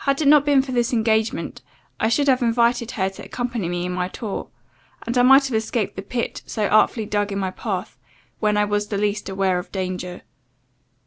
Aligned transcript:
Had 0.00 0.20
it 0.20 0.28
not 0.28 0.44
been 0.44 0.60
for 0.60 0.72
this 0.72 0.92
engagement, 0.92 1.62
I 1.98 2.10
should 2.10 2.28
have 2.28 2.42
invited 2.42 2.90
her 2.90 3.08
to 3.08 3.24
accompany 3.24 3.66
me 3.66 3.86
in 3.86 3.92
my 3.92 4.08
tour; 4.08 4.48
and 5.06 5.16
I 5.16 5.22
might 5.22 5.46
have 5.46 5.54
escaped 5.56 5.96
the 5.96 6.02
pit, 6.02 6.42
so 6.44 6.68
artfully 6.68 7.06
dug 7.06 7.32
in 7.32 7.38
my 7.38 7.50
path, 7.50 7.96
when 8.40 8.58
I 8.58 8.66
was 8.66 8.88
the 8.88 8.98
least 8.98 9.30
aware 9.30 9.58
of 9.58 9.72
danger. 9.72 10.20